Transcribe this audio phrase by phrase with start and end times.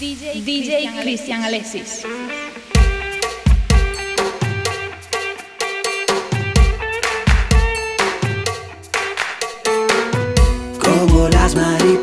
[0.00, 2.06] DJ, DJ Cristian Alexis.
[10.82, 11.99] Como las mariposas.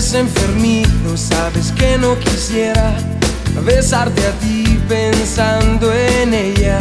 [0.00, 0.16] ves
[1.14, 2.96] sabes que no quisiera
[3.66, 6.78] besarte a ti pensando en ella.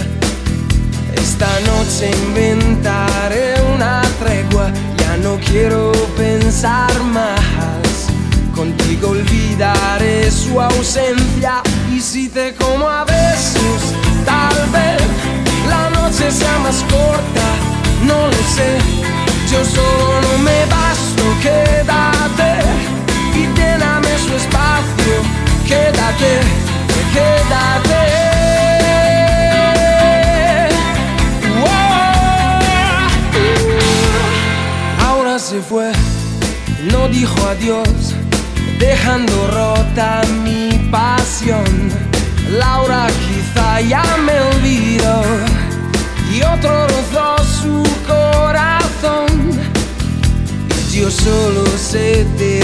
[1.14, 8.08] Esta noche inventaré una tregua, ya no quiero pensar más.
[8.56, 13.82] Contigo olvidaré su ausencia y si te como a besos,
[14.26, 15.02] tal vez
[15.68, 17.48] la noche sea más corta,
[18.08, 18.78] no lo sé.
[19.52, 22.19] Yo solo no me basto quedar
[24.40, 25.16] despacio,
[25.68, 26.32] quédate,
[27.14, 28.02] quédate.
[35.06, 35.92] Ahora se fue,
[36.92, 38.16] no dijo adiós,
[38.80, 41.70] dejando rota mi pasión.
[42.52, 45.22] Laura quizá ya me olvidó
[46.34, 49.28] y otro rozó su corazón.
[50.92, 52.64] Y yo solo sé de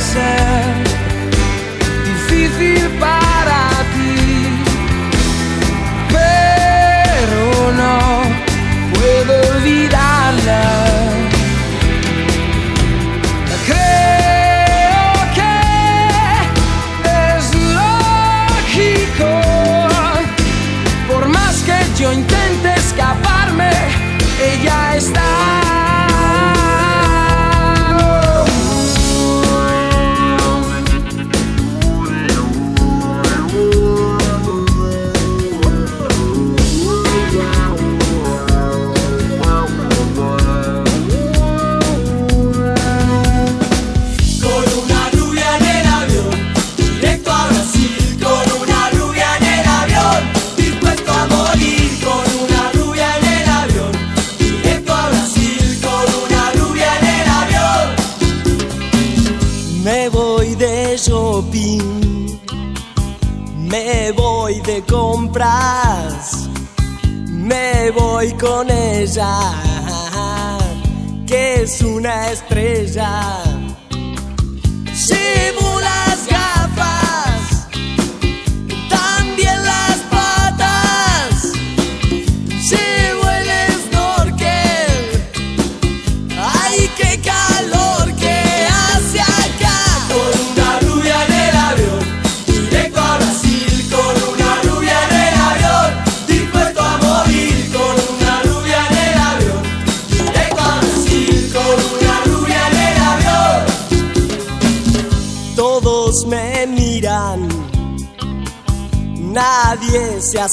[0.00, 0.69] necessary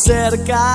[0.08, 0.67] cerca.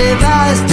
[0.00, 0.69] Te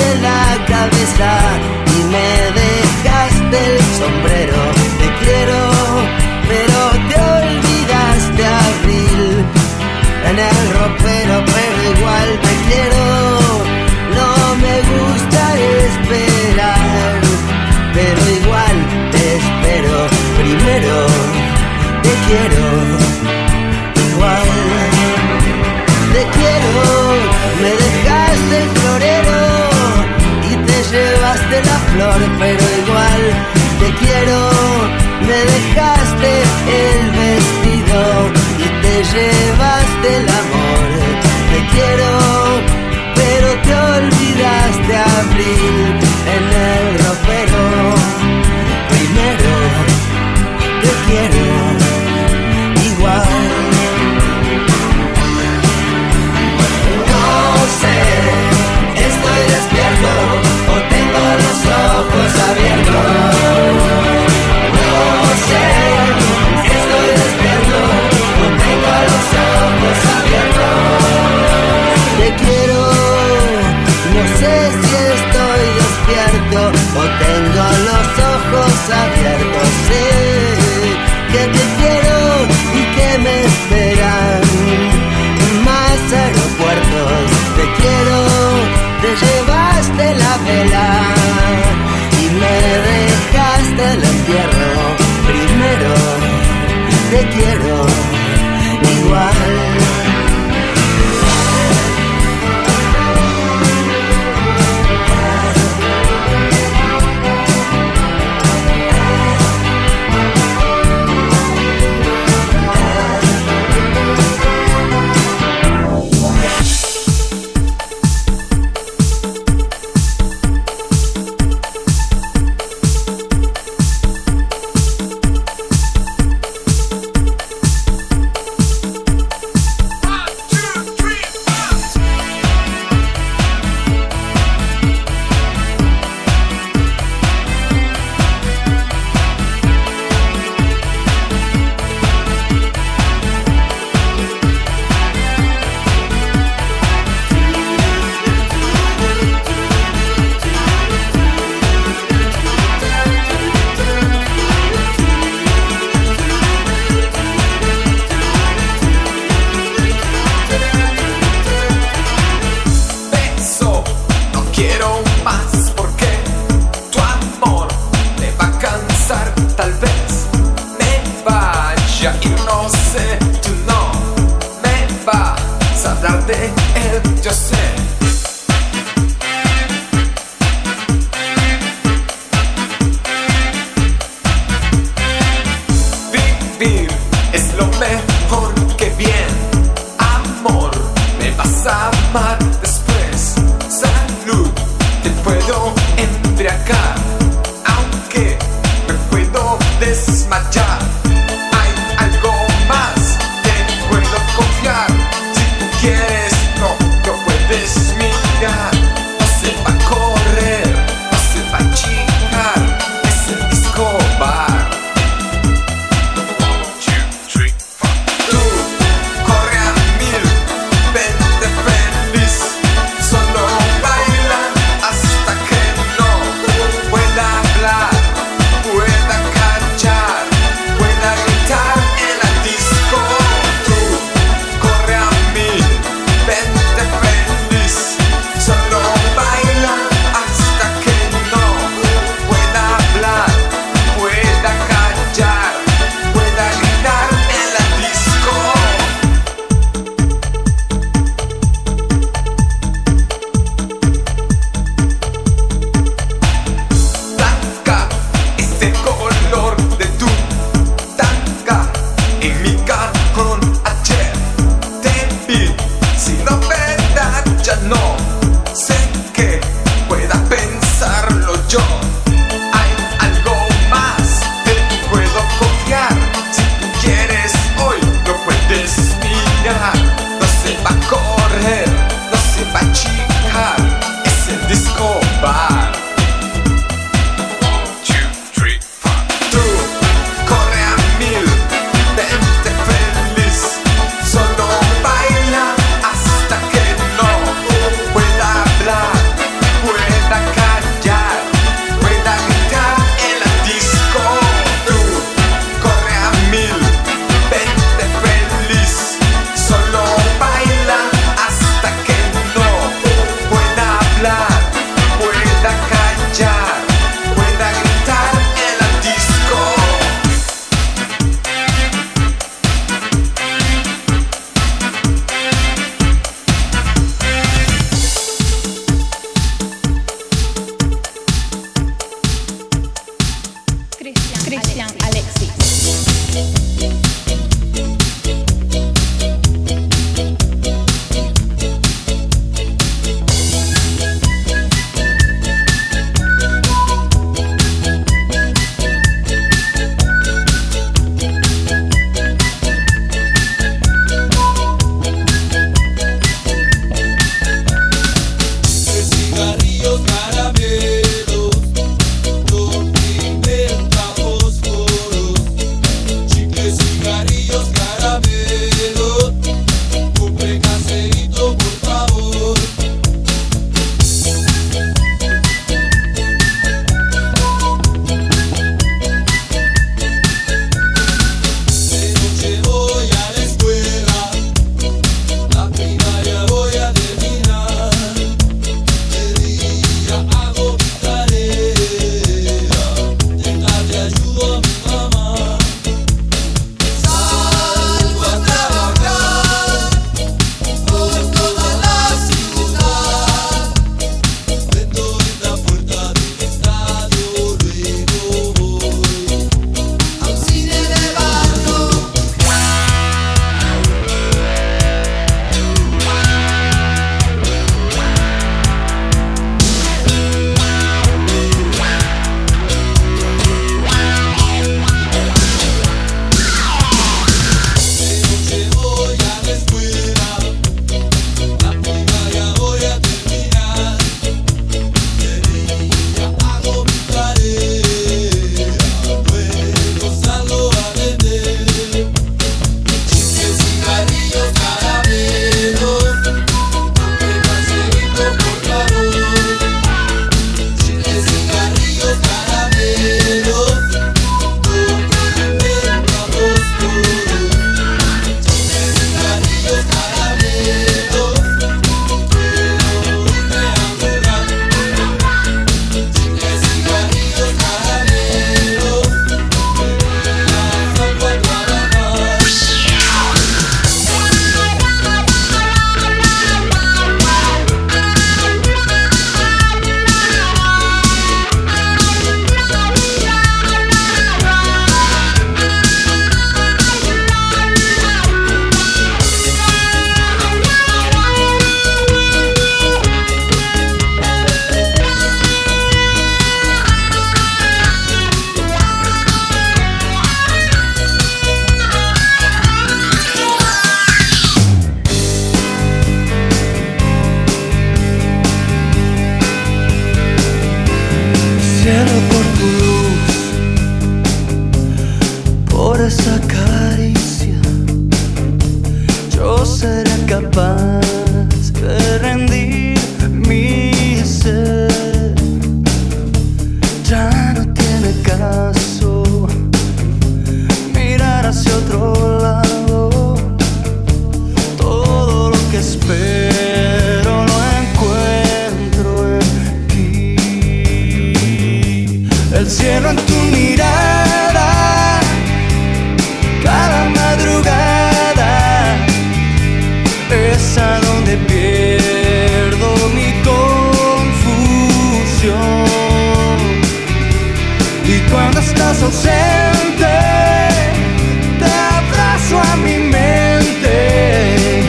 [562.27, 564.61] abrazo a mi mente,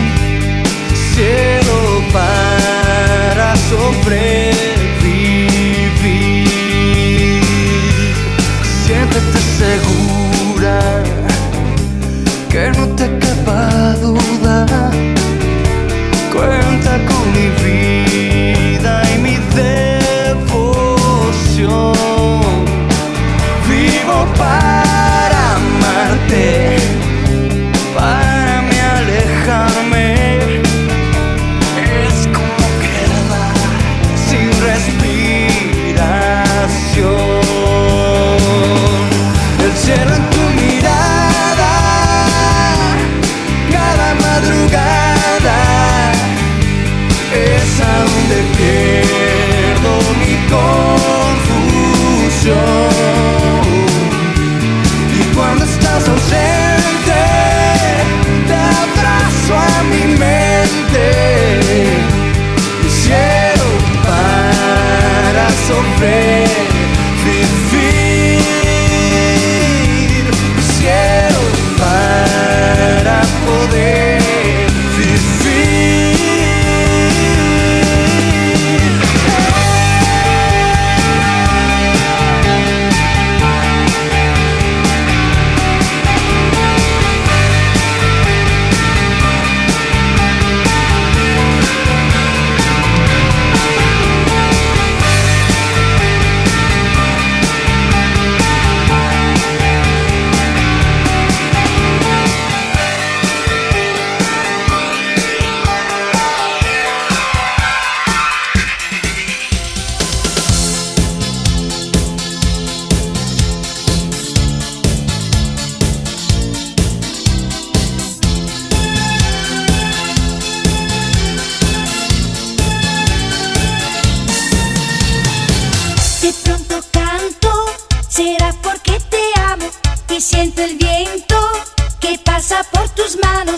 [0.94, 4.27] cielo para sobrevivir.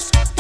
[0.01, 0.40] Tus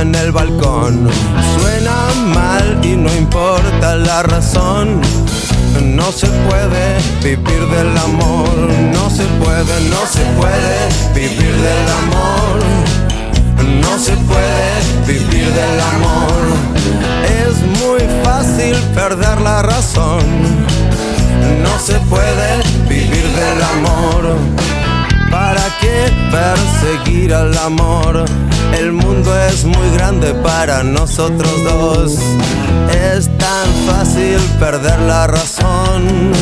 [0.00, 1.08] en el balcón.
[1.58, 1.96] Suena
[2.34, 5.00] mal y no importa la razón.
[5.82, 8.48] No se puede vivir del amor.
[8.92, 10.76] No se puede, no se puede
[11.14, 12.58] vivir del amor.
[13.80, 14.68] No se puede
[15.06, 16.42] vivir del amor.
[17.42, 20.66] Es muy fácil perder la razón
[21.62, 22.62] no se puede
[26.76, 28.24] perseguir al amor?
[28.78, 32.14] El mundo es muy grande para nosotros dos.
[33.14, 36.32] Es tan fácil perder la razón.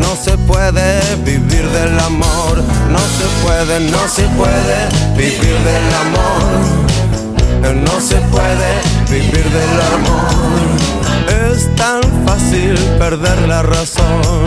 [0.00, 2.62] No se puede vivir del amor.
[2.90, 6.48] No se puede, no se puede vivir del amor.
[7.74, 8.70] No se puede
[9.10, 11.52] vivir del amor.
[11.52, 14.46] Es tan fácil perder la razón.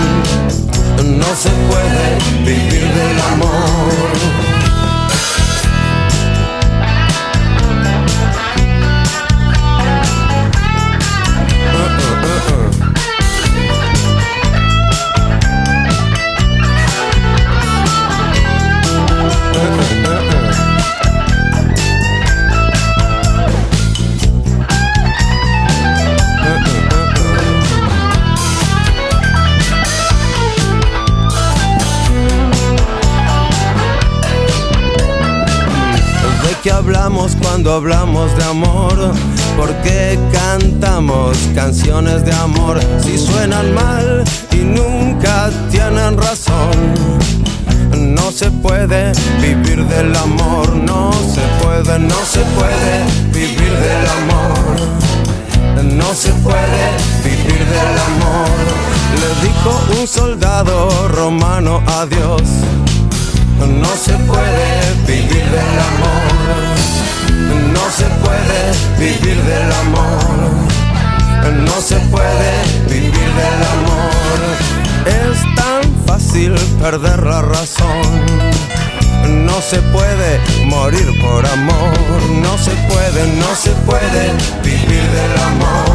[1.04, 4.61] No se puede vivir del amor.
[37.41, 39.13] Cuando hablamos de amor?
[39.58, 46.72] ¿Por qué cantamos canciones de amor si suenan mal y nunca tienen razón?
[47.96, 55.02] No se puede vivir del amor, no se puede, no se puede vivir del amor.
[55.84, 56.84] No se puede
[57.24, 58.50] vivir del amor.
[59.22, 62.41] Le dijo un soldado romano a Dios
[63.67, 66.71] no se puede vivir del amor.
[67.74, 68.62] No se puede
[68.98, 70.52] vivir del amor.
[71.66, 72.52] No se puede
[72.88, 74.40] vivir del amor.
[75.06, 78.26] Es tan fácil perder la razón.
[79.46, 82.22] No se puede morir por amor.
[82.42, 84.32] No se puede, no se puede
[84.64, 85.91] vivir del amor.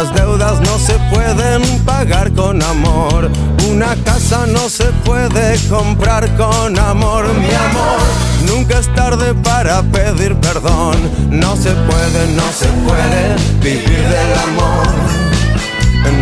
[0.00, 3.28] Las deudas no se pueden pagar con amor.
[3.68, 7.24] Una casa no se puede comprar con amor.
[7.34, 7.98] Mi amor,
[8.46, 10.96] nunca es tarde para pedir perdón.
[11.30, 15.18] No se puede, no se puede vivir del amor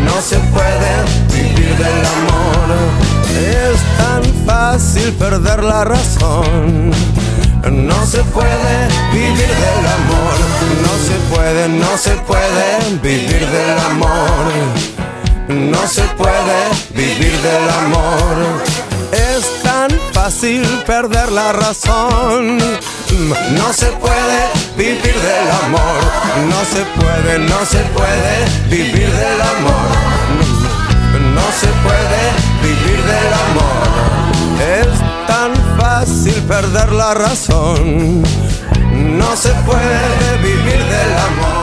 [0.06, 0.92] no se puede
[1.32, 2.76] vivir del amor.
[3.38, 6.92] Es tan fácil perder la razón.
[7.70, 10.37] No se puede vivir del amor.
[10.83, 14.52] No se puede, no se puede vivir del amor.
[15.48, 18.62] No se puede vivir del amor.
[19.12, 22.59] Es tan fácil perder la razón.
[22.59, 26.00] No se puede vivir del amor.
[26.48, 29.88] No se puede, no se puede vivir del amor.
[31.35, 32.22] No se puede
[32.62, 34.07] vivir del amor.
[34.61, 38.22] Es tan fácil perder la razón.
[38.92, 41.55] No se puede vivir del amor.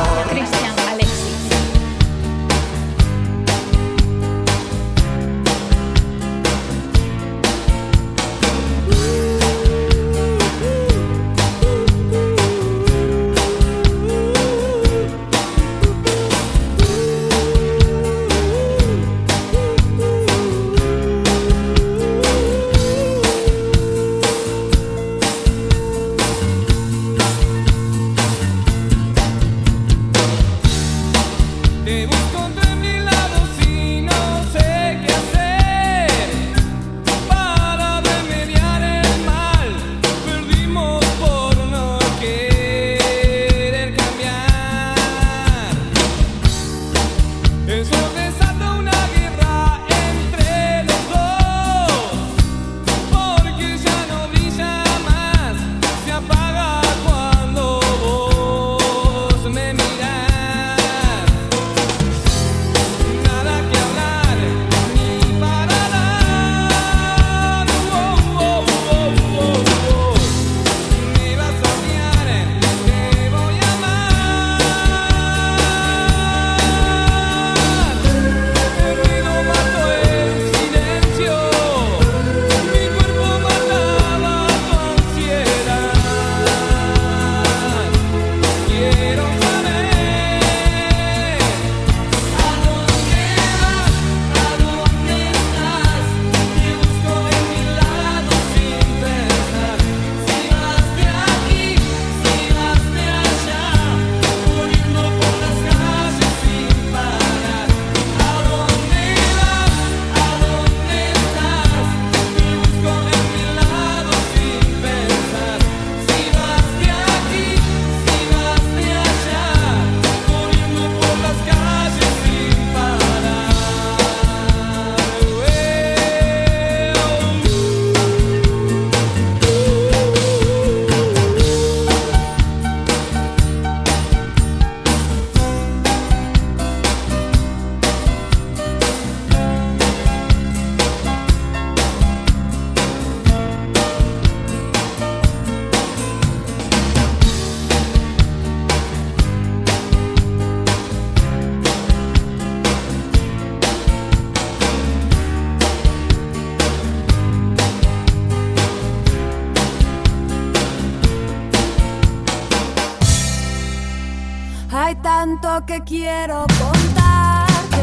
[165.41, 167.81] tanto que quiero contarte,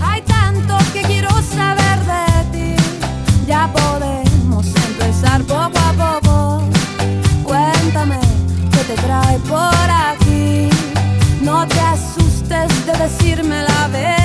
[0.00, 2.82] hay tanto que quiero saber de ti.
[3.46, 6.62] Ya podemos empezar poco a poco.
[7.44, 8.18] Cuéntame
[8.72, 10.68] qué te trae por aquí.
[11.40, 14.15] No te asustes de decirme la verdad.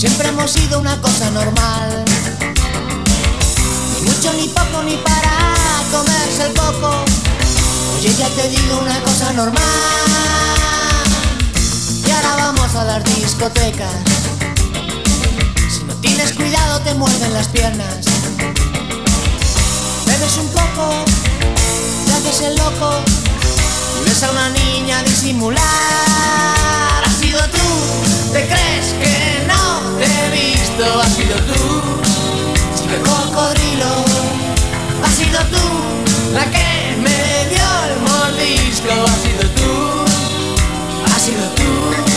[0.00, 2.04] siempre hemos sido una cosa normal.
[3.92, 5.30] Ni mucho, ni poco, ni para
[5.92, 7.04] comerse el coco.
[7.98, 9.62] Oye, ya te digo una cosa normal.
[12.06, 13.92] Y ahora vamos a las discotecas.
[15.68, 18.06] Si no tienes cuidado, te muerden las piernas.
[20.06, 21.04] Bebes un poco,
[22.06, 23.02] te haces el loco.
[24.00, 25.60] Y ves a una niña disimular.
[27.04, 29.29] Has sido tú, te crees que
[30.78, 34.04] ha sido tú, el cocodrilo,
[35.04, 40.04] ha sido tú, la que me dio el mordisco, ha sido tú,
[41.04, 42.09] ha sido tú.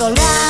[0.00, 0.49] colgar.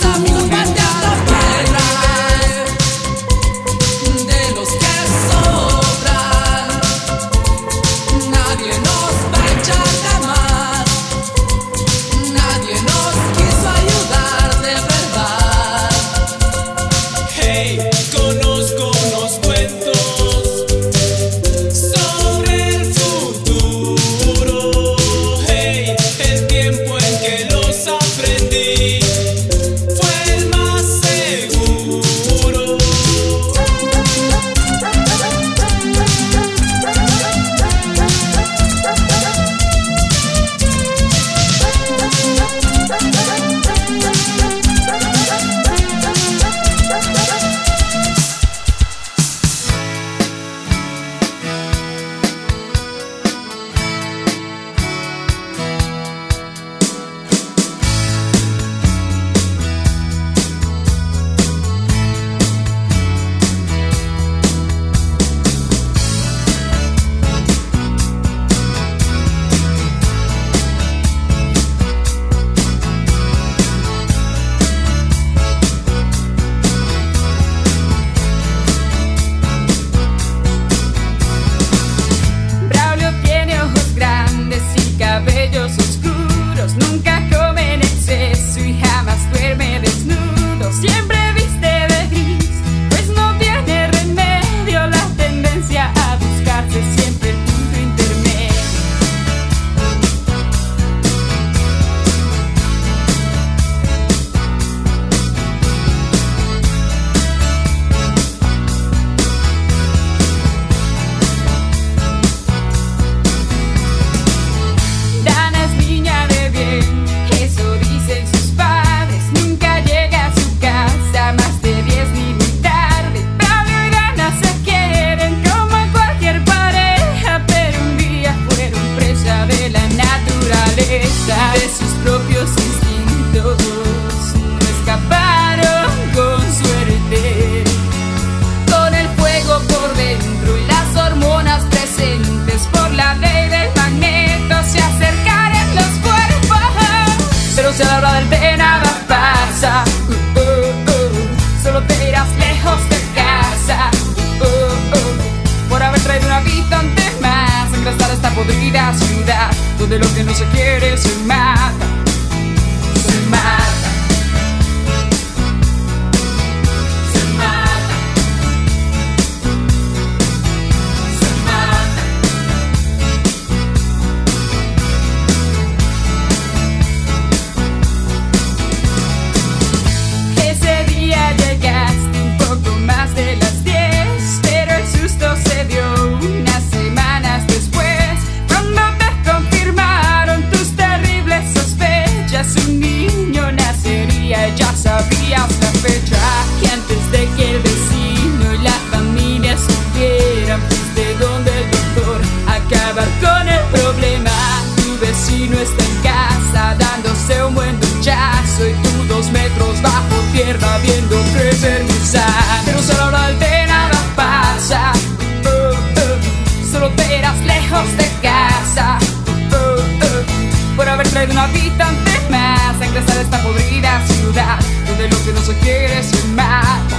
[221.51, 226.25] habitantes más a ingresar a esta podrida ciudad donde lo que no se quiere es
[226.29, 226.97] mata.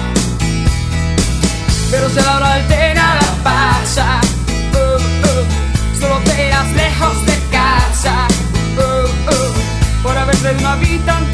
[1.91, 4.21] Pero si a la hora del té nada pasa,
[4.75, 4.97] oh,
[5.29, 8.27] oh, solo te das lejos de casa,
[8.79, 11.32] oh, por haber sido un habitante.